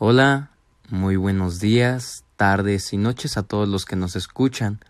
[0.00, 0.50] Hola,
[0.90, 4.80] muy buenos días, tardes y noches a todos los que nos escuchan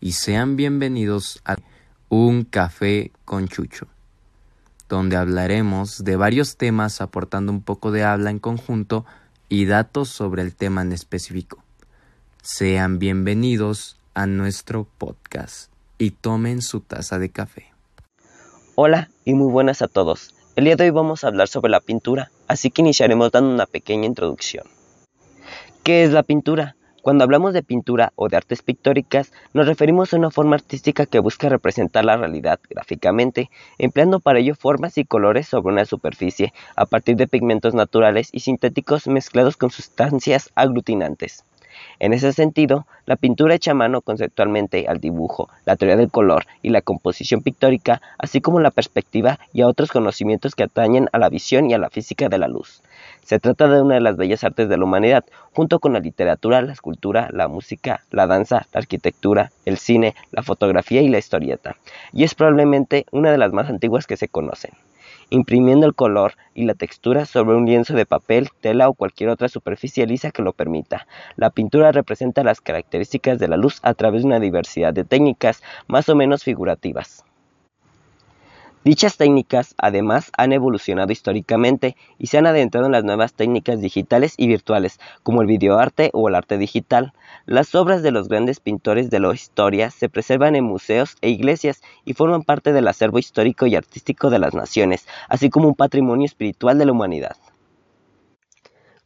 [0.00, 1.56] y sean bienvenidos a
[2.08, 3.88] Un Café con Chucho,
[4.88, 9.04] donde hablaremos de varios temas aportando un poco de habla en conjunto
[9.48, 11.58] y datos sobre el tema en específico.
[12.40, 17.72] Sean bienvenidos a nuestro podcast y tomen su taza de café.
[18.76, 20.36] Hola y muy buenas a todos.
[20.54, 23.64] El día de hoy vamos a hablar sobre la pintura, así que iniciaremos dando una
[23.64, 24.66] pequeña introducción.
[25.82, 26.76] ¿Qué es la pintura?
[27.00, 31.18] Cuando hablamos de pintura o de artes pictóricas, nos referimos a una forma artística que
[31.18, 36.84] busca representar la realidad gráficamente, empleando para ello formas y colores sobre una superficie a
[36.84, 41.44] partir de pigmentos naturales y sintéticos mezclados con sustancias aglutinantes.
[41.98, 46.70] En ese sentido, la pintura echa mano conceptualmente al dibujo, la teoría del color y
[46.70, 51.28] la composición pictórica, así como la perspectiva y a otros conocimientos que atañen a la
[51.28, 52.82] visión y a la física de la luz.
[53.24, 56.62] Se trata de una de las bellas artes de la humanidad, junto con la literatura,
[56.62, 61.76] la escultura, la música, la danza, la arquitectura, el cine, la fotografía y la historieta,
[62.12, 64.72] y es probablemente una de las más antiguas que se conocen
[65.32, 69.48] imprimiendo el color y la textura sobre un lienzo de papel, tela o cualquier otra
[69.48, 71.06] superficie lisa que lo permita.
[71.36, 75.62] La pintura representa las características de la luz a través de una diversidad de técnicas
[75.88, 77.24] más o menos figurativas.
[78.84, 84.34] Dichas técnicas, además, han evolucionado históricamente y se han adentrado en las nuevas técnicas digitales
[84.36, 87.12] y virtuales, como el videoarte o el arte digital.
[87.46, 91.80] Las obras de los grandes pintores de la historia se preservan en museos e iglesias
[92.04, 96.26] y forman parte del acervo histórico y artístico de las naciones, así como un patrimonio
[96.26, 97.36] espiritual de la humanidad.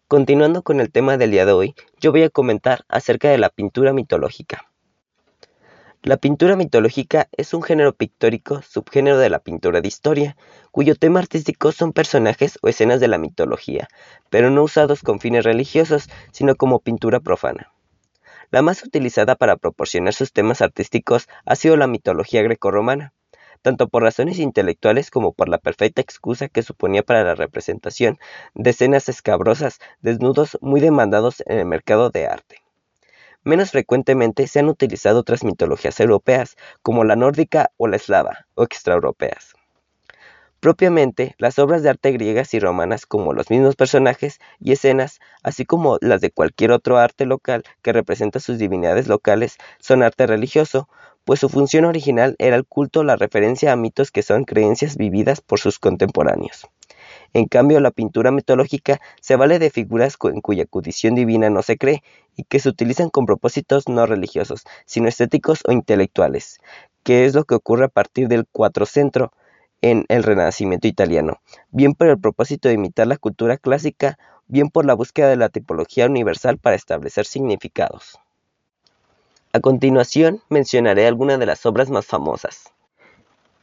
[0.08, 3.50] Continuando con el tema del día de hoy, yo voy a comentar acerca de la
[3.50, 4.64] pintura mitológica.
[6.02, 10.36] La pintura mitológica es un género pictórico subgénero de la pintura de historia,
[10.70, 13.88] cuyo tema artístico son personajes o escenas de la mitología,
[14.30, 17.72] pero no usados con fines religiosos, sino como pintura profana.
[18.50, 23.12] La más utilizada para proporcionar sus temas artísticos ha sido la mitología grecorromana,
[23.62, 28.18] tanto por razones intelectuales como por la perfecta excusa que suponía para la representación
[28.54, 32.65] de escenas escabrosas, desnudos muy demandados en el mercado de arte.
[33.46, 38.64] Menos frecuentemente se han utilizado otras mitologías europeas, como la nórdica o la eslava, o
[38.64, 39.54] extraeuropeas.
[40.58, 45.64] Propiamente, las obras de arte griegas y romanas, como los mismos personajes y escenas, así
[45.64, 50.88] como las de cualquier otro arte local que representa sus divinidades locales, son arte religioso,
[51.24, 55.40] pues su función original era el culto la referencia a mitos que son creencias vividas
[55.40, 56.66] por sus contemporáneos.
[57.32, 61.76] En cambio, la pintura mitológica se vale de figuras en cuya condición divina no se
[61.76, 62.02] cree
[62.36, 66.58] y que se utilizan con propósitos no religiosos, sino estéticos o intelectuales,
[67.02, 69.32] que es lo que ocurre a partir del Quattrocentro
[69.82, 74.86] en el Renacimiento italiano, bien por el propósito de imitar la cultura clásica, bien por
[74.86, 78.18] la búsqueda de la tipología universal para establecer significados.
[79.52, 82.72] A continuación mencionaré algunas de las obras más famosas.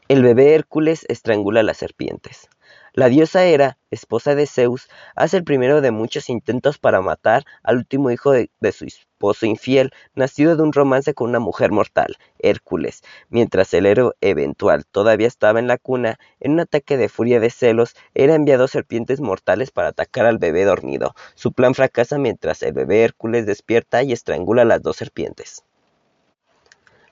[0.07, 2.49] El bebé Hércules estrangula a las serpientes.
[2.95, 7.77] La diosa Hera, esposa de Zeus, hace el primero de muchos intentos para matar al
[7.77, 13.01] último hijo de, su esposo infiel, nacido de un romance con una mujer mortal, Hércules.
[13.29, 17.49] Mientras el héroe eventual todavía estaba en la cuna, en un ataque de furia de
[17.49, 21.15] celos, Hera enviado serpientes mortales para atacar al bebé dormido.
[21.33, 25.63] Su plan fracasa mientras el bebé Hércules despierta y estrangula a las dos serpientes.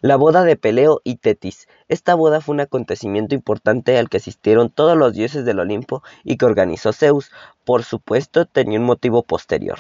[0.04, 1.68] La boda de Peleo y Tetis.
[1.88, 6.38] Esta boda fue un acontecimiento importante al que asistieron todos los dioses del Olimpo y
[6.38, 7.30] que organizó Zeus.
[7.66, 9.78] Por supuesto, tenía un motivo posterior.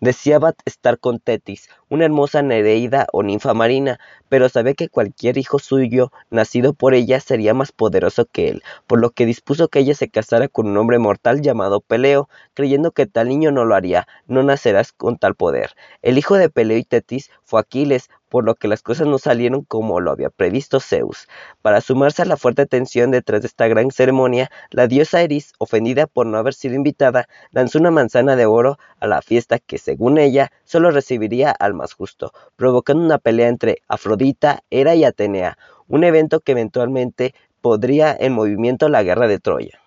[0.00, 5.58] Deseaba estar con Tetis, una hermosa Nereida o ninfa marina, pero sabía que cualquier hijo
[5.58, 9.94] suyo nacido por ella sería más poderoso que él, por lo que dispuso que ella
[9.94, 14.06] se casara con un hombre mortal llamado Peleo, creyendo que tal niño no lo haría,
[14.26, 15.72] no nacerás con tal poder.
[16.00, 19.64] El hijo de Peleo y Tetis fue Aquiles, por lo que las cosas no salieron
[19.64, 21.28] como lo había previsto Zeus.
[21.60, 26.06] Para sumarse a la fuerte tensión detrás de esta gran ceremonia, la diosa Eris, ofendida
[26.06, 30.16] por no haber sido invitada, lanzó una manzana de oro a la fiesta que, según
[30.16, 35.58] ella, solo recibiría al más justo, provocando una pelea entre Afrodita, Hera y Atenea,
[35.88, 39.80] un evento que eventualmente podría en movimiento la guerra de Troya.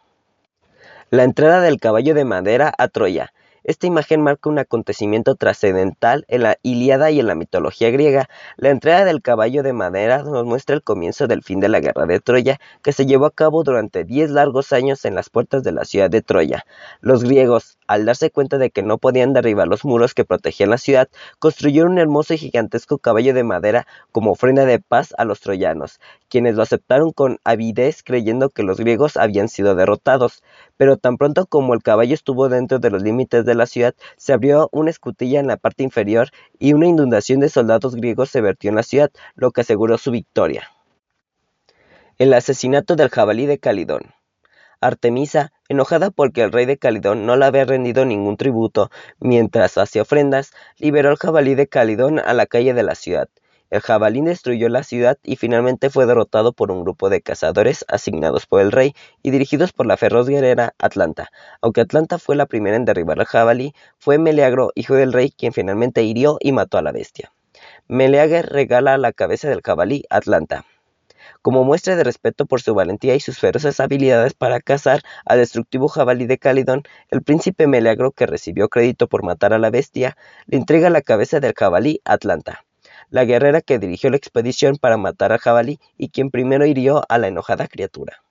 [1.09, 3.31] La entrada del caballo de madera a Troya
[3.63, 8.27] esta imagen marca un acontecimiento trascendental en la Ilíada y en la mitología griega.
[8.57, 12.05] La entrada del caballo de madera nos muestra el comienzo del fin de la guerra
[12.05, 15.71] de Troya, que se llevó a cabo durante diez largos años en las puertas de
[15.71, 16.65] la ciudad de Troya.
[16.99, 20.77] Los griegos, al darse cuenta de que no podían derribar los muros que protegían la
[20.77, 21.09] ciudad,
[21.39, 25.99] construyeron un hermoso y gigantesco caballo de madera como ofrenda de paz a los troyanos,
[26.29, 30.43] quienes lo aceptaron con avidez creyendo que los griegos habían sido derrotados.
[30.77, 34.33] Pero tan pronto como el caballo estuvo dentro de los límites de la ciudad, se
[34.33, 36.29] abrió una escutilla en la parte inferior
[36.59, 40.11] y una inundación de soldados griegos se vertió en la ciudad, lo que aseguró su
[40.11, 40.69] victoria.
[42.17, 44.13] El asesinato del jabalí de Calidón.
[44.79, 48.89] Artemisa, enojada porque el rey de Calidón no le había rendido ningún tributo
[49.19, 53.27] mientras hacía ofrendas, liberó al jabalí de Calidón a la calle de la ciudad.
[53.73, 58.45] El jabalí destruyó la ciudad y finalmente fue derrotado por un grupo de cazadores asignados
[58.45, 58.93] por el rey
[59.23, 61.31] y dirigidos por la feroz guerrera Atlanta.
[61.59, 65.53] Aunque Atlanta fue la primera en derribar al jabalí, fue Meleagro, hijo del rey, quien
[65.53, 67.33] finalmente hirió y mató a la bestia.
[67.87, 70.65] Meleager regala la cabeza del jabalí Atlanta.
[71.41, 75.87] Como muestra de respeto por su valentía y sus feroces habilidades para cazar al destructivo
[75.87, 80.57] jabalí de Calidón, el príncipe Meleagro, que recibió crédito por matar a la bestia, le
[80.57, 82.65] entrega la cabeza del jabalí Atlanta,
[83.09, 87.17] la guerrera que dirigió la expedición para matar al jabalí y quien primero hirió a
[87.17, 88.23] la enojada criatura.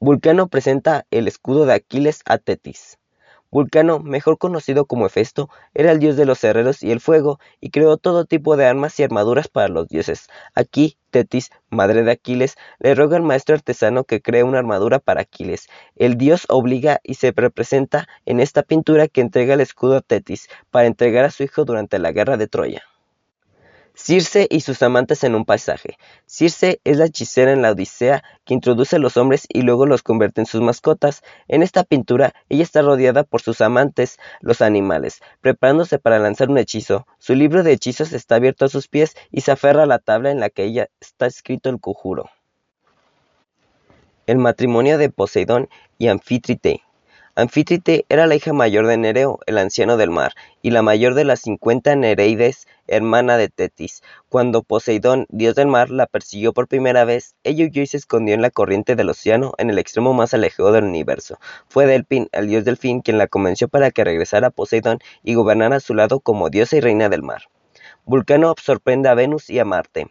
[0.00, 2.98] Vulcano presenta el escudo de Aquiles a Tetis.
[3.50, 7.70] Vulcano, mejor conocido como Hefesto, era el dios de los herreros y el fuego, y
[7.70, 10.28] creó todo tipo de armas y armaduras para los dioses.
[10.54, 15.22] Aquí, Tetis, madre de Aquiles, le ruega al maestro artesano que cree una armadura para
[15.22, 15.68] Aquiles.
[15.96, 20.48] El dios obliga y se representa en esta pintura que entrega el escudo a Tetis
[20.70, 22.82] para entregar a su hijo durante la guerra de Troya.
[24.00, 25.98] Circe y sus amantes en un paisaje.
[26.24, 30.04] Circe es la hechicera en la Odisea que introduce a los hombres y luego los
[30.04, 31.22] convierte en sus mascotas.
[31.48, 36.58] En esta pintura, ella está rodeada por sus amantes, los animales, preparándose para lanzar un
[36.58, 37.08] hechizo.
[37.18, 40.30] Su libro de hechizos está abierto a sus pies y se aferra a la tabla
[40.30, 42.30] en la que ella está escrito el conjuro.
[44.28, 45.68] El matrimonio de Poseidón
[45.98, 46.82] y Anfítrite.
[47.38, 51.22] Anfítrite era la hija mayor de Nereo, el anciano del mar, y la mayor de
[51.22, 54.02] las cincuenta Nereides, hermana de Tetis.
[54.28, 58.34] Cuando Poseidón, dios del mar, la persiguió por primera vez, ella huyó y se escondió
[58.34, 61.38] en la corriente del océano, en el extremo más alejado del universo.
[61.68, 65.76] Fue Delpin, el dios delfín, quien la convenció para que regresara a Poseidón y gobernara
[65.76, 67.42] a su lado como diosa y reina del mar.
[68.04, 70.08] Vulcano sorprende a Venus y a Marte.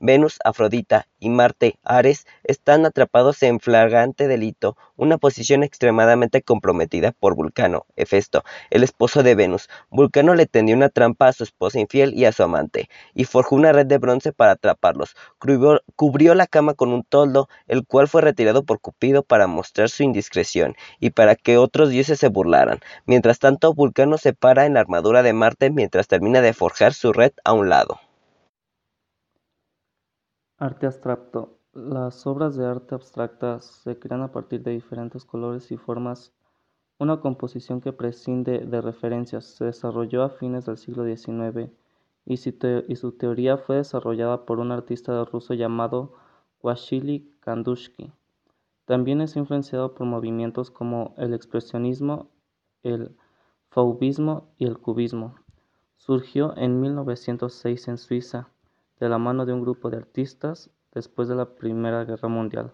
[0.00, 7.34] Venus, Afrodita y Marte, Ares, están atrapados en flagrante delito, una posición extremadamente comprometida por
[7.34, 9.68] Vulcano, Hefesto, el esposo de Venus.
[9.90, 13.56] Vulcano le tendió una trampa a su esposa infiel y a su amante, y forjó
[13.56, 15.16] una red de bronce para atraparlos.
[15.96, 20.04] Cubrió, la cama con un toldo, el cual fue retirado por Cupido para mostrar su
[20.04, 22.78] indiscreción y para que otros dioses se burlaran.
[23.04, 27.12] Mientras tanto, Vulcano se para en la armadura de Marte mientras termina de forjar su
[27.12, 28.00] red a un lado.
[30.60, 31.56] Arte abstracto.
[31.72, 36.32] Las obras de arte abstractas se crean a partir de diferentes colores y formas.
[36.98, 41.70] Una composición que prescinde de referencias se desarrolló a fines del siglo XIX
[42.24, 46.14] y, su teoría fue desarrollada por un artista ruso llamado
[46.60, 48.10] Wasily Kandushky.
[48.84, 52.30] También es influenciado por movimientos como el expresionismo,
[52.82, 53.14] el
[53.68, 55.36] fauvismo y el cubismo.
[55.98, 58.48] Surgió en 1906 en Suiza
[59.00, 62.72] de la mano de un grupo de artistas después de la Primera Guerra Mundial.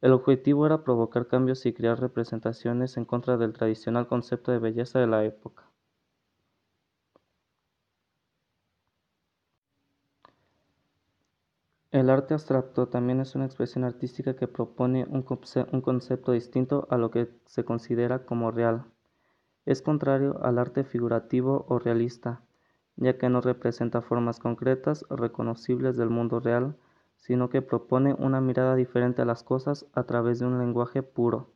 [0.00, 4.98] El objetivo era provocar cambios y crear representaciones en contra del tradicional concepto de belleza
[4.98, 5.64] de la época.
[11.94, 17.10] El arte abstracto también es una expresión artística que propone un, concepto distinto a lo
[17.10, 18.84] que se considera como real.
[19.64, 22.42] Es contrario al arte figurativo o realista,
[22.96, 26.76] ya que no representa formas concretas reconocibles del mundo real,
[27.16, 31.50] sino que propone una mirada diferente a las cosas a través de un lenguaje puro.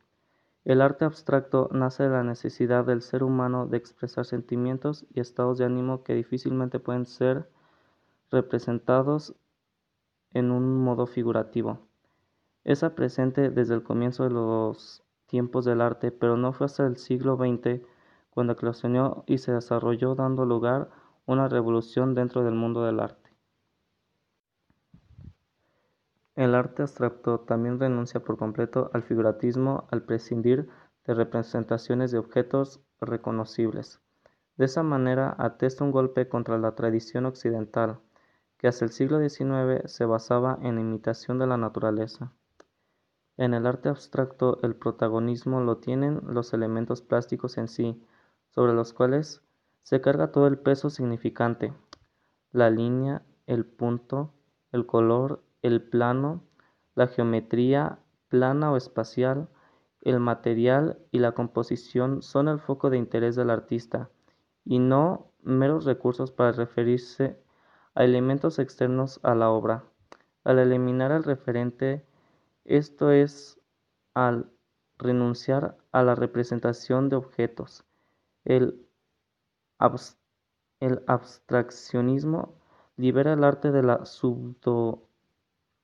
[0.64, 5.59] El arte abstracto nace de la necesidad del ser humano de expresar sentimientos y estados
[5.59, 7.49] de ánimo que difícilmente pueden ser
[8.30, 9.35] representados
[10.33, 11.78] en un modo figurativo.
[12.64, 16.97] Es presente desde el comienzo de los tiempos del arte, pero no fue hasta el
[16.97, 17.80] siglo XX
[18.30, 20.90] cuando eclosionó y se desarrolló dando lugar
[21.28, 23.30] una revolución dentro del mundo del arte.
[26.37, 30.70] El arte abstracto también renuncia por completo al figuratismo al prescindir
[31.04, 34.00] de representaciones de objetos reconocibles.
[34.56, 38.00] De esa manera atesta un golpe contra la tradición occidental,
[38.56, 42.32] que hasta el siglo XIX se basaba en la imitación de la naturaleza.
[43.37, 48.02] En el arte abstracto el protagonismo lo tienen los elementos plásticos en sí,
[48.49, 49.42] sobre los cuales
[49.88, 51.73] se carga todo el peso significante,
[52.52, 54.35] la línea, el punto,
[54.71, 56.45] el color, el plano,
[56.95, 59.49] la geometría plana o espacial
[60.02, 64.11] el material y la composición son el foco de interés del artista,
[64.62, 67.40] y no meros recursos para referirse
[67.95, 69.85] a elementos externos a la obra.
[70.45, 72.04] Al eliminar el referente,
[72.66, 73.59] esto es,
[74.12, 74.50] al
[74.99, 77.87] renunciar a la representación de objetos,
[78.45, 78.87] el,
[80.80, 82.54] el abstraccionismo
[82.97, 84.04] libera el arte de la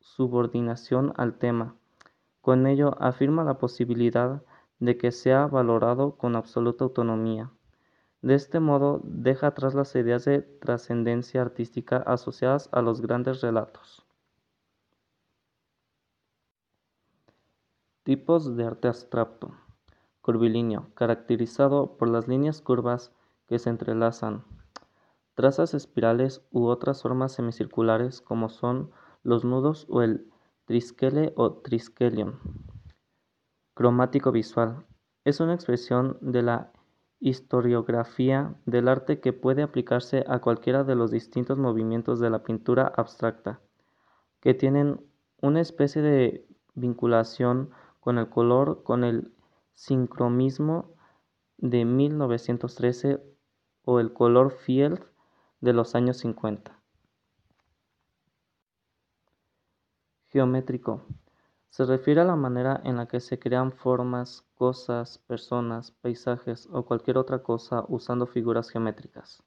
[0.00, 1.76] subordinación al tema.
[2.40, 4.42] Con ello afirma la posibilidad
[4.80, 7.50] de que sea valorado con absoluta autonomía.
[8.20, 14.04] De este modo deja atrás las ideas de trascendencia artística asociadas a los grandes relatos.
[18.02, 19.54] Tipos de arte abstracto.
[20.20, 23.12] Curvilíneo, caracterizado por las líneas curvas
[23.46, 24.44] que se entrelazan,
[25.34, 28.90] trazas espirales u otras formas semicirculares como son
[29.22, 30.30] los nudos o el
[30.64, 32.38] trisquele o triskelion.
[33.74, 34.86] Cromático visual.
[35.24, 36.72] Es una expresión de la
[37.20, 42.92] historiografía del arte que puede aplicarse a cualquiera de los distintos movimientos de la pintura
[42.96, 43.60] abstracta,
[44.40, 45.00] que tienen
[45.40, 47.70] una especie de vinculación
[48.00, 49.32] con el color, con el
[49.72, 50.94] sincromismo
[51.56, 53.33] de 1913
[53.84, 55.00] o el color field
[55.60, 56.78] de los años 50.
[60.28, 61.02] Geométrico.
[61.70, 66.84] Se refiere a la manera en la que se crean formas, cosas, personas, paisajes o
[66.84, 69.42] cualquier otra cosa usando figuras geométricas.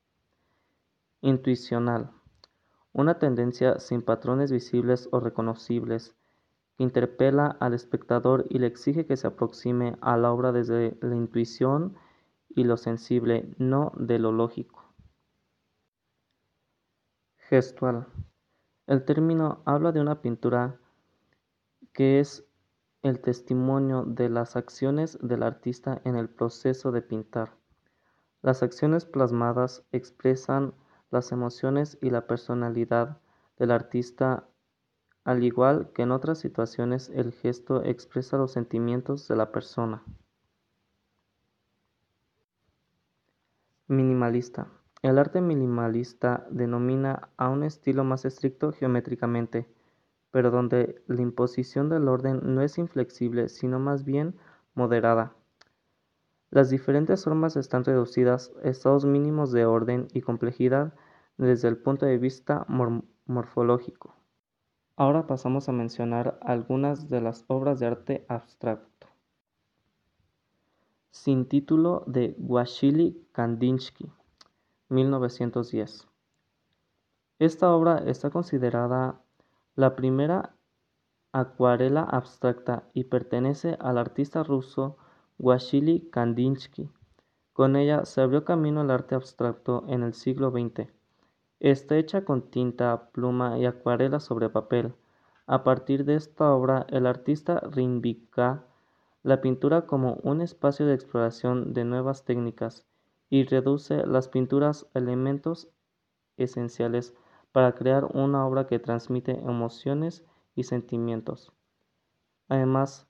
[1.21, 2.11] Intuicional.
[2.93, 6.15] Una tendencia sin patrones visibles o reconocibles
[6.77, 11.15] que interpela al espectador y le exige que se aproxime a la obra desde la
[11.15, 11.95] intuición
[12.57, 14.83] y lo sensible, no de lo lógico.
[17.37, 18.07] Gestual.
[18.87, 20.79] El término habla de una pintura
[21.93, 22.47] que es
[23.03, 27.53] el testimonio de las acciones del artista en el proceso de pintar.
[28.41, 30.73] Las acciones plasmadas expresan
[31.11, 33.19] las emociones y la personalidad
[33.59, 34.49] del artista,
[35.23, 40.03] al igual que en otras situaciones el gesto expresa los sentimientos de la persona.
[43.89, 44.67] Minimalista.
[45.01, 49.65] El arte minimalista denomina a un estilo más estricto geométricamente,
[50.29, 54.35] pero donde la imposición del orden no es inflexible, sino más bien
[54.73, 55.35] moderada.
[56.49, 60.93] Las diferentes formas están reducidas a estados mínimos de orden y complejidad
[61.37, 62.65] desde el punto de vista
[63.25, 64.17] morfológico.
[64.97, 68.96] Ahora pasamos a mencionar algunas de las obras de arte abstracto.
[71.19, 74.05] Sin título de Wassily Kandinsky
[74.89, 76.07] 1910.
[77.39, 79.19] Esta obra está considerada
[79.75, 80.53] la primera
[81.31, 84.97] acuarela abstracta y pertenece al artista ruso
[85.39, 86.87] Wassily Kandinsky.
[87.51, 90.87] Con ella se abrió camino al arte abstracto en el siglo XX.
[91.59, 94.93] Está hecha con tinta, pluma y acuarela sobre papel.
[95.47, 98.66] A partir de esta obra, el artista reivindica
[99.27, 102.85] la pintura como un espacio de exploración de nuevas técnicas
[103.29, 105.67] y reduce las pinturas a elementos
[106.37, 107.13] esenciales
[107.51, 111.51] para crear una obra que transmite emociones y sentimientos.
[112.47, 113.09] Además,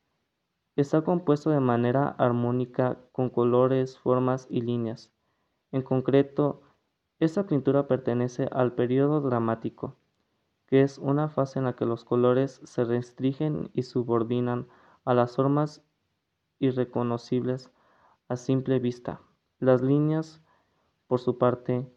[0.75, 5.13] está compuesto de manera armónica con colores, formas y líneas.
[5.71, 6.63] En concreto,
[7.19, 9.97] esta pintura pertenece al periodo dramático,
[10.65, 14.67] que es una fase en la que los colores se restringen y subordinan
[15.05, 15.87] a las formas
[16.59, 17.71] irreconocibles
[18.27, 19.21] a simple vista.
[19.59, 20.41] Las líneas,
[21.07, 21.87] por su parte,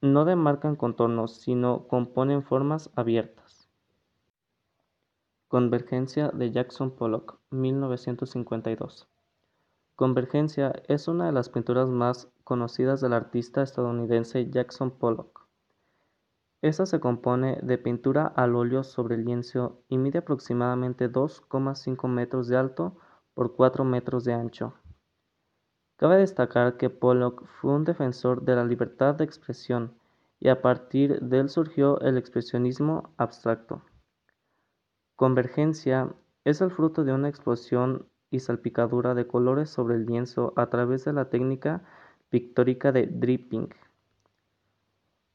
[0.00, 3.68] no demarcan contornos, sino componen formas abiertas.
[5.48, 9.08] Convergencia de Jackson Pollock, 1952.
[9.96, 15.46] Convergencia es una de las pinturas más conocidas del artista estadounidense Jackson Pollock.
[16.60, 22.56] Esta se compone de pintura al óleo sobre lienzo y mide aproximadamente 2,5 metros de
[22.56, 22.96] alto
[23.34, 24.74] por 4 metros de ancho.
[25.96, 29.94] Cabe destacar que Pollock fue un defensor de la libertad de expresión
[30.40, 33.82] y a partir de él surgió el expresionismo abstracto.
[35.16, 36.12] Convergencia
[36.44, 41.04] es el fruto de una explosión y salpicadura de colores sobre el lienzo a través
[41.04, 41.82] de la técnica
[42.30, 43.68] pictórica de dripping.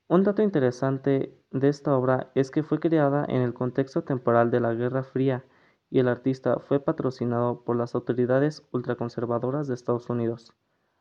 [0.09, 4.59] Un dato interesante de esta obra es que fue creada en el contexto temporal de
[4.59, 5.45] la Guerra Fría
[5.89, 10.53] y el artista fue patrocinado por las autoridades ultraconservadoras de Estados Unidos,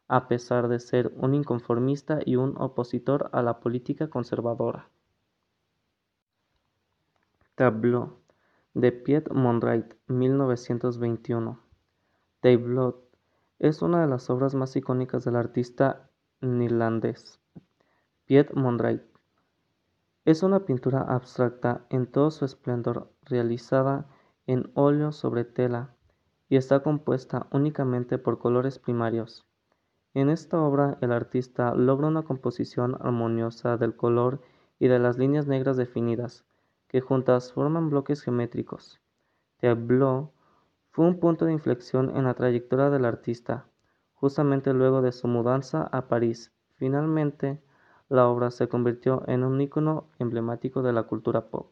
[0.09, 4.88] a pesar de ser un inconformista y un opositor a la política conservadora.
[7.54, 8.16] Tableau
[8.75, 11.61] de Piet Monrait, 1921.
[12.42, 12.95] Blood
[13.59, 16.09] es una de las obras más icónicas del artista
[16.40, 17.40] neerlandés
[18.26, 19.02] Piet Mondrian.
[20.25, 24.07] Es una pintura abstracta en todo su esplendor realizada
[24.48, 25.94] en óleo sobre tela
[26.48, 29.46] y está compuesta únicamente por colores primarios.
[30.14, 34.40] En esta obra el artista logra una composición armoniosa del color
[34.78, 36.46] y de las líneas negras definidas,
[36.88, 39.00] que juntas forman bloques geométricos.
[39.60, 40.32] Tableau
[40.92, 43.66] fue un punto de inflexión en la trayectoria del artista,
[44.14, 46.52] justamente luego de su mudanza a París.
[46.76, 47.60] Finalmente,
[48.08, 51.70] la obra se convirtió en un icono emblemático de la cultura pop.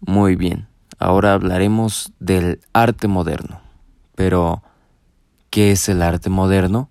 [0.00, 0.68] Muy bien,
[0.98, 3.60] ahora hablaremos del arte moderno.
[4.14, 4.62] Pero,
[5.50, 6.90] ¿qué es el arte moderno?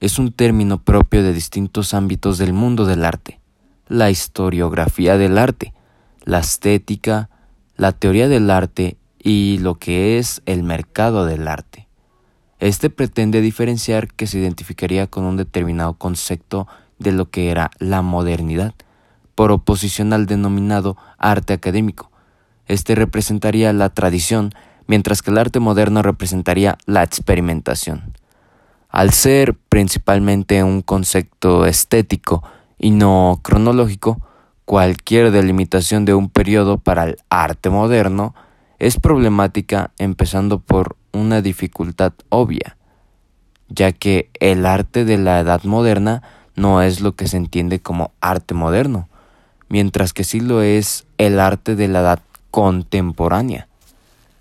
[0.00, 3.40] Es un término propio de distintos ámbitos del mundo del arte.
[3.86, 5.72] La historiografía del arte,
[6.22, 7.30] la estética,
[7.76, 11.88] la teoría del arte y lo que es el mercado del arte.
[12.60, 16.66] Este pretende diferenciar que se identificaría con un determinado concepto
[16.98, 18.74] de lo que era la modernidad,
[19.34, 22.10] por oposición al denominado arte académico.
[22.68, 24.52] Este representaría la tradición,
[24.86, 28.12] mientras que el arte moderno representaría la experimentación.
[28.90, 32.42] Al ser principalmente un concepto estético
[32.78, 34.20] y no cronológico,
[34.64, 38.34] cualquier delimitación de un periodo para el arte moderno
[38.78, 42.76] es problemática empezando por una dificultad obvia,
[43.68, 46.22] ya que el arte de la edad moderna
[46.54, 49.08] no es lo que se entiende como arte moderno,
[49.68, 53.68] mientras que sí lo es el arte de la edad contemporánea.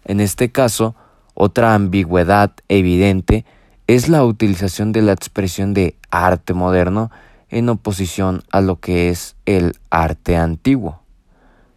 [0.05, 0.95] En este caso,
[1.33, 3.45] otra ambigüedad evidente
[3.87, 7.11] es la utilización de la expresión de arte moderno
[7.49, 11.01] en oposición a lo que es el arte antiguo,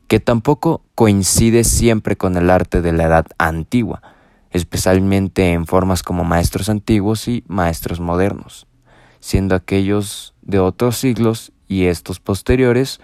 [0.08, 4.02] que tampoco coincide siempre con el arte de la edad antigua,
[4.50, 8.66] especialmente en formas como maestros antiguos y maestros modernos
[9.20, 13.00] siendo aquellos de otros siglos y estos posteriores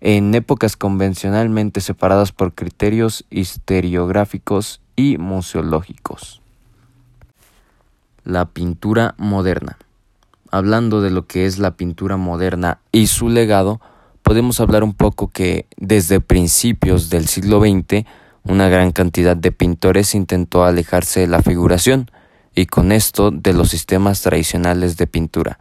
[0.00, 6.40] en épocas convencionalmente separadas por criterios historiográficos y museológicos.
[8.24, 9.78] La pintura moderna.
[10.50, 13.80] Hablando de lo que es la pintura moderna y su legado,
[14.22, 18.06] podemos hablar un poco que desde principios del siglo XX
[18.42, 22.10] una gran cantidad de pintores intentó alejarse de la figuración,
[22.54, 25.58] y con esto de los sistemas tradicionales de pintura,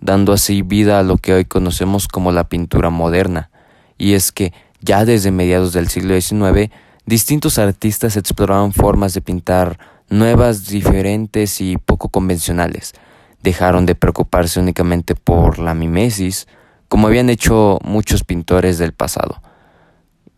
[0.00, 3.50] dando así vida a lo que hoy conocemos como la pintura moderna.
[3.98, 6.72] Y es que ya desde mediados del siglo XIX,
[7.04, 12.94] distintos artistas exploraron formas de pintar nuevas, diferentes y poco convencionales.
[13.42, 16.48] Dejaron de preocuparse únicamente por la mimesis,
[16.88, 19.42] como habían hecho muchos pintores del pasado,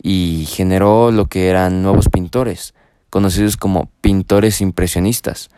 [0.02, 2.74] y generó lo que eran nuevos pintores,
[3.10, 5.50] conocidos como pintores impresionistas,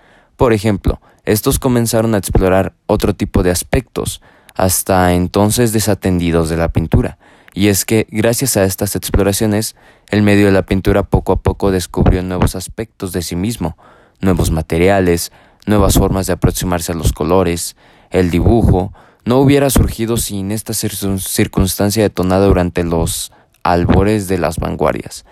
[0.42, 4.20] por ejemplo, estos comenzaron a explorar otro tipo de aspectos,
[4.56, 7.16] hasta entonces desatendidos de la pintura,
[7.54, 9.76] y es que gracias a estas exploraciones,
[10.10, 13.76] el medio de la pintura poco a poco descubrió nuevos aspectos de sí mismo,
[14.20, 15.32] nuevos materiales,
[15.66, 17.76] nuevas formas de aproximarse a los colores,
[18.10, 18.92] el dibujo,
[19.24, 25.24] no hubiera surgido sin esta circunstancia detonada durante los albores de las vanguardias.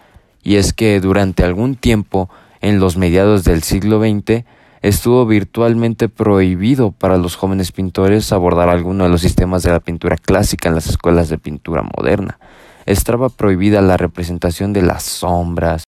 [0.43, 2.31] Y es que durante algún tiempo,
[2.61, 4.45] en los mediados del siglo XX,
[4.83, 10.17] estuvo virtualmente prohibido para los jóvenes pintores abordar alguno de los sistemas de la pintura
[10.17, 12.39] clásica en las escuelas de pintura moderna.
[12.87, 15.85] Estaba prohibida la representación de las sombras,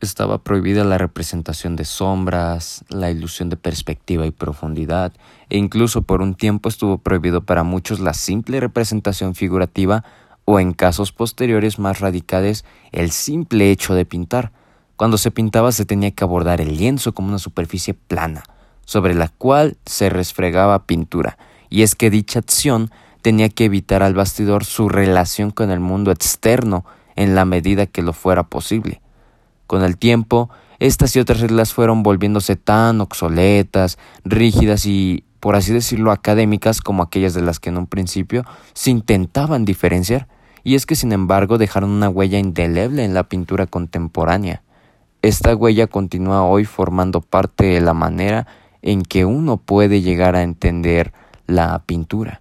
[0.00, 5.12] estaba prohibida la representación de sombras, la ilusión de perspectiva y profundidad,
[5.48, 10.04] e incluso por un tiempo estuvo prohibido para muchos la simple representación figurativa
[10.44, 14.52] o en casos posteriores más radicales el simple hecho de pintar.
[14.98, 18.42] Cuando se pintaba se tenía que abordar el lienzo como una superficie plana,
[18.84, 21.38] sobre la cual se resfregaba pintura,
[21.70, 22.90] y es que dicha acción
[23.22, 26.84] tenía que evitar al bastidor su relación con el mundo externo
[27.14, 29.00] en la medida que lo fuera posible.
[29.68, 35.72] Con el tiempo, estas y otras reglas fueron volviéndose tan obsoletas, rígidas y, por así
[35.72, 40.26] decirlo, académicas como aquellas de las que en un principio se intentaban diferenciar,
[40.64, 44.62] y es que sin embargo dejaron una huella indeleble en la pintura contemporánea.
[45.22, 48.46] Esta huella continúa hoy formando parte de la manera
[48.82, 51.12] en que uno puede llegar a entender
[51.48, 52.40] la pintura.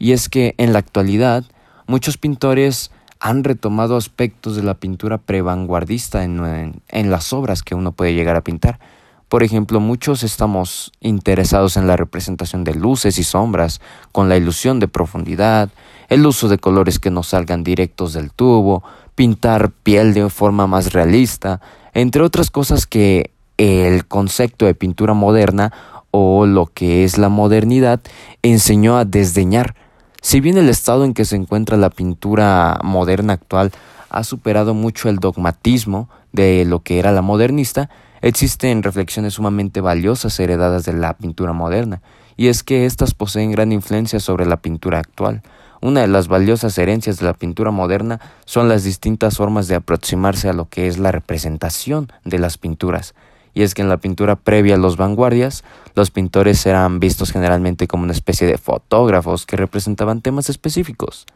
[0.00, 1.44] Y es que en la actualidad
[1.86, 8.14] muchos pintores han retomado aspectos de la pintura prevanguardista en, las obras que uno puede
[8.14, 8.80] llegar a pintar.
[9.28, 14.80] Por ejemplo, muchos estamos interesados en la representación de luces y sombras, con la ilusión
[14.80, 15.68] de profundidad,
[16.08, 18.82] el uso de colores que no salgan directos del tubo,
[19.14, 21.60] pintar piel de forma más realista,
[21.94, 25.72] entre otras cosas que el concepto de pintura moderna
[26.10, 28.00] o lo que es la modernidad,
[28.42, 29.74] enseñó a desdeñar.
[30.22, 33.72] Si bien el estado en que se encuentra la pintura moderna actual
[34.10, 40.38] ha superado mucho el dogmatismo de lo que era la modernista, existen reflexiones sumamente valiosas
[40.40, 42.02] heredadas de la pintura moderna,
[42.36, 45.42] y es que éstas poseen gran influencia sobre la pintura actual.
[45.80, 50.48] Una de las valiosas herencias de la pintura moderna son las distintas formas de aproximarse
[50.48, 53.14] a lo que es la representación de las pinturas.
[53.54, 55.62] Y es que en la pintura previa a los vanguardias,
[55.94, 61.26] los pintores eran vistos generalmente como una especie de fotógrafos que representaban temas específicos.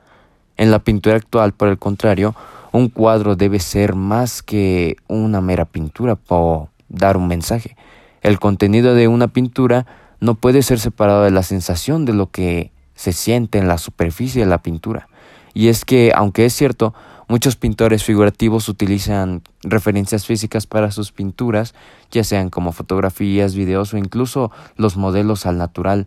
[0.56, 2.34] En la pintura actual, por el contrario,
[2.72, 7.76] un cuadro debe ser más que una mera pintura o dar un mensaje.
[8.22, 9.86] El contenido de una pintura
[10.20, 12.72] no puede ser separado de la sensación de lo que
[13.02, 15.08] se siente en la superficie de la pintura.
[15.54, 16.94] Y es que, aunque es cierto,
[17.26, 21.74] muchos pintores figurativos utilizan referencias físicas para sus pinturas,
[22.12, 26.06] ya sean como fotografías, videos o incluso los modelos al natural.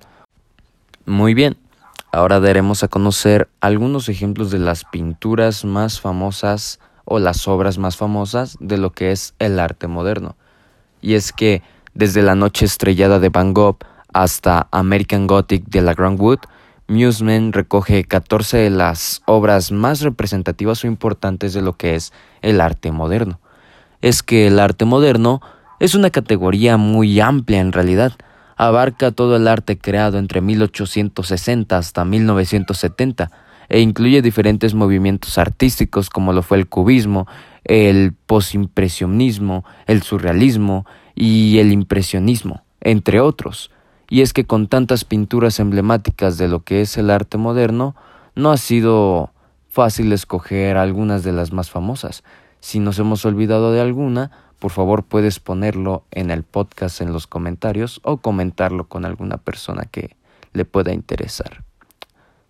[1.05, 1.57] Muy bien,
[2.13, 7.97] ahora daremos a conocer algunos ejemplos de las pinturas más famosas o las obras más
[7.97, 10.37] famosas de lo que es el arte moderno.
[11.01, 11.61] Y es que
[11.93, 13.79] desde la noche estrellada de Van Gogh
[14.13, 16.39] hasta American Gothic de la Grand Wood,
[16.87, 22.61] Museman recoge 14 de las obras más representativas o importantes de lo que es el
[22.61, 23.39] arte moderno.
[24.01, 25.41] Es que el arte moderno
[25.79, 28.13] es una categoría muy amplia en realidad.
[28.55, 33.31] Abarca todo el arte creado entre 1860 hasta 1970
[33.67, 37.27] e incluye diferentes movimientos artísticos como lo fue el cubismo,
[37.63, 43.71] el posimpresionismo, el surrealismo y el impresionismo, entre otros
[44.09, 47.95] y es que con tantas pinturas emblemáticas de lo que es el arte moderno,
[48.35, 49.31] no ha sido
[49.69, 52.23] fácil escoger algunas de las más famosas.
[52.59, 57.27] Si nos hemos olvidado de alguna, por favor puedes ponerlo en el podcast en los
[57.27, 60.15] comentarios o comentarlo con alguna persona que
[60.53, 61.63] le pueda interesar.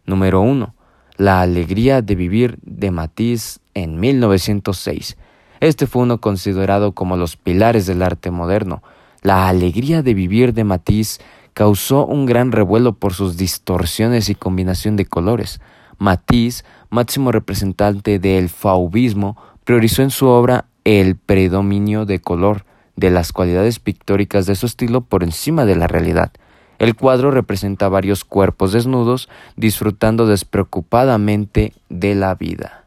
[0.05, 0.73] Número 1.
[1.17, 5.17] La alegría de vivir de Matisse en 1906.
[5.59, 8.83] Este fue uno considerado como los pilares del arte moderno.
[9.21, 11.19] La alegría de vivir de Matisse
[11.55, 15.61] causó un gran revuelo por sus distorsiones y combinación de colores.
[15.97, 22.65] Matisse, máximo representante del fauvismo, priorizó en su obra el predominio de color,
[22.97, 26.31] de las cualidades pictóricas de su estilo por encima de la realidad.
[26.77, 32.83] El cuadro representa varios cuerpos desnudos disfrutando despreocupadamente de la vida.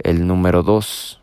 [0.00, 1.20] El número 2.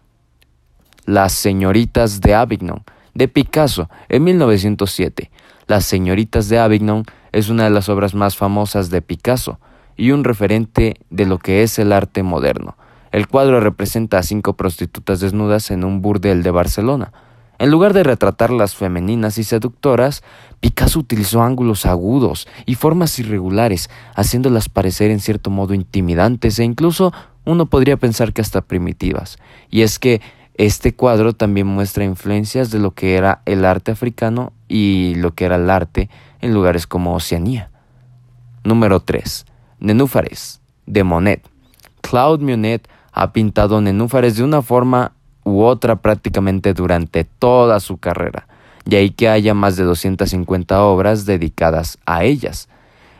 [1.05, 5.29] Las señoritas de Avignon, de Picasso, en 1907.
[5.71, 9.57] Las señoritas de Avignon es una de las obras más famosas de Picasso
[9.95, 12.75] y un referente de lo que es el arte moderno.
[13.13, 17.13] El cuadro representa a cinco prostitutas desnudas en un burdel de Barcelona.
[17.57, 20.23] En lugar de retratarlas femeninas y seductoras,
[20.59, 27.13] Picasso utilizó ángulos agudos y formas irregulares, haciéndolas parecer en cierto modo intimidantes e incluso
[27.45, 29.39] uno podría pensar que hasta primitivas.
[29.69, 30.19] Y es que
[30.55, 35.45] este cuadro también muestra influencias de lo que era el arte africano y lo que
[35.45, 36.09] era el arte
[36.41, 37.69] en lugares como Oceanía.
[38.63, 39.45] Número 3.
[39.79, 41.47] Nenúfares, de Monet.
[42.01, 48.47] Claude Monet ha pintado nenúfares de una forma u otra prácticamente durante toda su carrera,
[48.85, 52.69] y ahí que haya más de 250 obras dedicadas a ellas.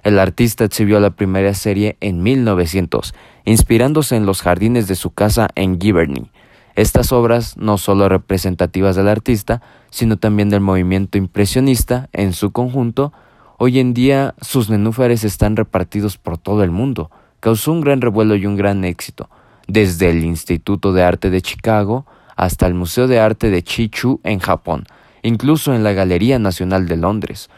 [0.04, 3.14] El artista exhibió la primera serie en 1900,
[3.46, 6.32] inspirándose en los jardines de su casa en Giverny,
[6.76, 13.14] estas obras, no solo representativas del artista, sino también del movimiento impresionista en su conjunto,
[13.58, 17.12] hoy en día sus nenúfares están repartidos por todo el mundo.
[17.40, 19.30] Causó un gran revuelo y un gran éxito,
[19.68, 22.06] desde el Instituto de Arte de Chicago
[22.36, 24.86] hasta el Museo de Arte de Chichu en Japón,
[25.22, 27.50] incluso en la Galería Nacional de Londres.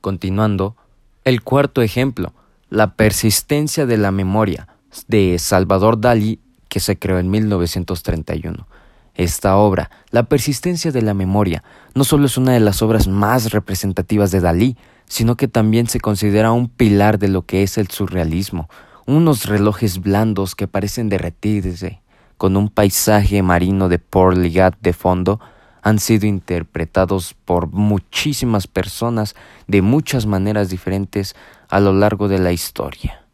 [0.00, 0.76] Continuando,
[1.24, 2.32] el cuarto ejemplo,
[2.68, 4.68] la persistencia de la memoria,
[5.08, 6.40] de Salvador Dalí
[6.76, 8.68] que se creó en 1931.
[9.14, 13.50] Esta obra, La persistencia de la memoria, no solo es una de las obras más
[13.50, 17.88] representativas de Dalí, sino que también se considera un pilar de lo que es el
[17.88, 18.68] surrealismo,
[19.06, 22.02] unos relojes blandos que parecen derretirse,
[22.36, 25.40] con un paisaje marino de Port Ligat de fondo,
[25.80, 29.34] han sido interpretados por muchísimas personas
[29.66, 31.36] de muchas maneras diferentes
[31.70, 33.24] a lo largo de la historia.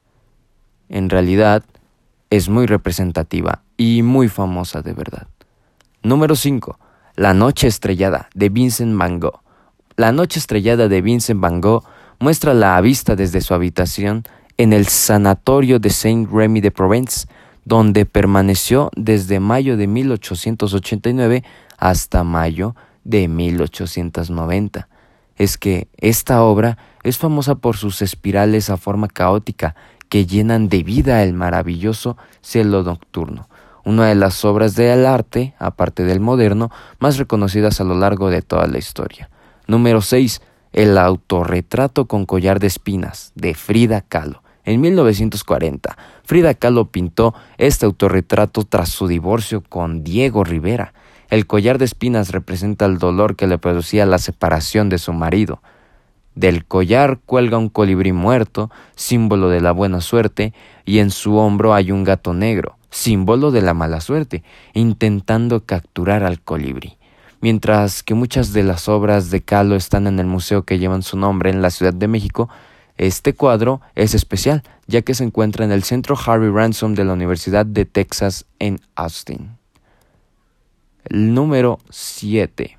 [0.88, 1.64] En realidad,
[2.33, 5.27] es muy representativa y muy famosa de verdad.
[6.03, 6.79] Número 5.
[7.14, 9.42] La Noche Estrellada de Vincent Van Gogh.
[9.97, 11.85] La Noche Estrellada de Vincent Van Gogh
[12.21, 14.25] muestra la vista desde su habitación
[14.57, 17.29] en el sanatorio de Saint-Remy de Provence,
[17.66, 21.45] donde permaneció desde mayo de 1889
[21.77, 24.88] hasta mayo de 1890.
[25.37, 29.75] Es que esta obra es famosa por sus espirales a forma caótica
[30.12, 33.48] que llenan de vida el maravilloso cielo nocturno,
[33.83, 38.42] una de las obras del arte, aparte del moderno, más reconocidas a lo largo de
[38.42, 39.31] toda la historia.
[39.66, 40.42] Número 6.
[40.75, 44.42] El autorretrato con collar de espinas, de Frida Kahlo.
[44.66, 50.92] En 1940, Frida Kahlo pintó este autorretrato tras su divorcio con Diego Rivera.
[51.31, 55.62] El collar de espinas representa el dolor que le producía la separación de su marido.
[56.35, 61.75] Del collar cuelga un colibrí muerto, símbolo de la buena suerte, y en su hombro
[61.75, 64.42] hay un gato negro, símbolo de la mala suerte,
[64.73, 66.97] intentando capturar al colibrí.
[67.40, 71.18] Mientras que muchas de las obras de Kahlo están en el museo que llevan su
[71.18, 72.49] nombre en la Ciudad de México,
[72.97, 77.14] este cuadro es especial, ya que se encuentra en el Centro Harry Ransom de la
[77.14, 79.57] Universidad de Texas en Austin.
[81.05, 82.79] El número 7.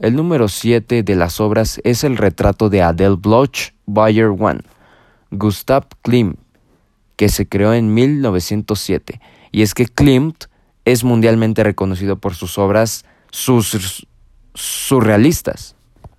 [0.00, 4.60] El número 7 de las obras es el retrato de Adele Bloch Bayer One,
[5.30, 6.36] Gustav Klimt,
[7.14, 9.20] que se creó en 1907.
[9.52, 10.46] Y es que Klimt
[10.84, 14.06] es mundialmente reconocido por sus obras sus,
[14.54, 15.76] surrealistas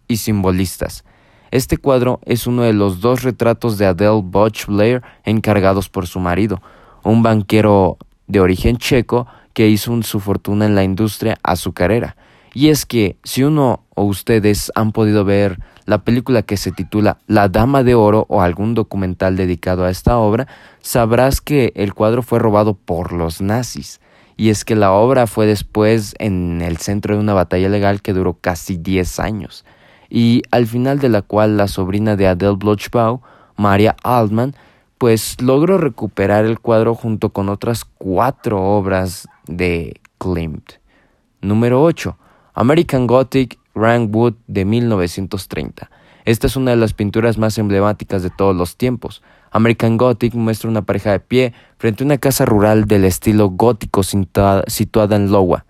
[0.08, 1.04] y simbolistas.
[1.52, 6.22] Este cuadro es uno de los dos retratos de Adele Bloch Blair encargados por su
[6.22, 6.62] marido,
[7.04, 12.16] un banquero de origen checo que hizo su fortuna en la industria azucarera.
[12.56, 17.18] Y es que si uno o ustedes han podido ver la película que se titula
[17.28, 20.48] La Dama de Oro o algún documental dedicado a esta obra,
[20.80, 24.00] sabrás que el cuadro fue robado por los nazis.
[24.38, 28.14] Y es que la obra fue después en el centro de una batalla legal que
[28.14, 29.66] duró casi 10 años,
[30.10, 33.22] y al final de la cual la sobrina de Adele Blochbau,
[33.58, 34.56] Maria Altman,
[34.98, 40.74] pues logró recuperar el cuadro junto con otras cuatro obras de Klimt.
[41.42, 42.18] Número 8.
[42.58, 45.92] American Gothic Rank Wood de 1930.
[46.24, 49.22] Esta es una de las pinturas más emblemáticas de todos los tiempos.
[49.52, 54.04] American Gothic muestra una pareja de pie frente a una casa rural del estilo gótico
[54.04, 55.66] situada en Iowa.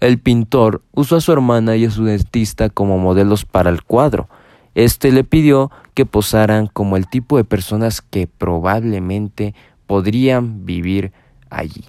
[0.00, 4.30] El pintor usó a su hermana y a su dentista como modelos para el cuadro.
[4.74, 9.54] Este le pidió que posaran como el tipo de personas que probablemente
[9.86, 11.12] podrían vivir
[11.50, 11.84] allí.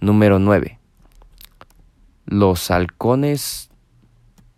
[0.00, 0.80] Número 9.
[2.26, 3.67] Los halcones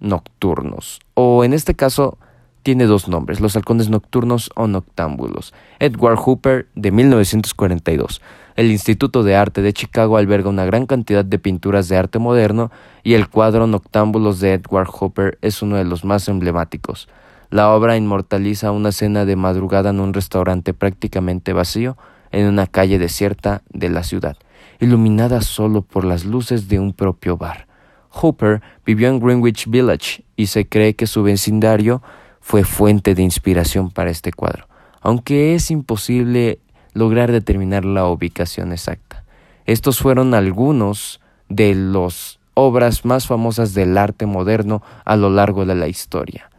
[0.01, 2.19] nocturnos, o en este caso
[2.63, 5.55] tiene dos nombres, los halcones nocturnos o noctámbulos.
[5.79, 8.21] Edward Hooper, de 1942.
[8.57, 12.71] El Instituto de Arte de Chicago alberga una gran cantidad de pinturas de arte moderno
[13.03, 17.09] y el cuadro Noctámbulos de Edward Hooper es uno de los más emblemáticos.
[17.49, 21.97] La obra inmortaliza una cena de madrugada en un restaurante prácticamente vacío
[22.33, 24.37] en una calle desierta de la ciudad,
[24.79, 27.70] iluminada solo por las luces de un propio bar.
[28.11, 32.03] Hooper vivió en Greenwich Village y se cree que su vecindario
[32.41, 34.67] fue fuente de inspiración para este cuadro,
[35.01, 36.59] aunque es imposible
[36.93, 39.25] lograr determinar la ubicación exacta.
[39.67, 45.75] Estos fueron algunos de las obras más famosas del arte moderno a lo largo de
[45.75, 46.51] la historia.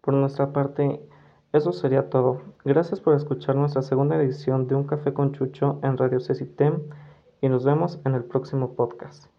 [0.00, 1.00] Por nuestra parte,
[1.52, 2.42] eso sería todo.
[2.64, 6.80] Gracias por escuchar nuestra segunda edición de Un Café con Chucho en Radio Cecitem
[7.42, 9.31] y nos vemos en el próximo podcast.